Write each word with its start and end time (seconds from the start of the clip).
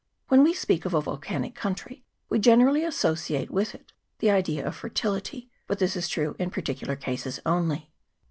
When 0.29 0.43
we 0.43 0.55
speak 0.55 0.85
of 0.85 0.95
a 0.95 1.01
volcanic 1.01 1.53
country 1.53 2.03
we 2.27 2.39
generally 2.39 2.83
associate 2.83 3.51
with 3.51 3.75
it 3.75 3.91
the 4.17 4.31
idea 4.31 4.65
of 4.65 4.75
fertility; 4.75 5.51
but 5.67 5.77
this 5.77 5.95
is 5.95 6.09
true 6.09 6.35
in 6.39 6.49
particular 6.49 6.95
cases 6.95 7.39
only. 7.45 7.91